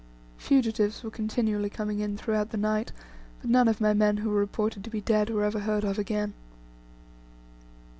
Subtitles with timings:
[0.39, 2.91] Fugitives were continually coming in throughout the night,
[3.39, 5.99] but none of my men who were reported to be dead, were ever heard of
[5.99, 6.33] again.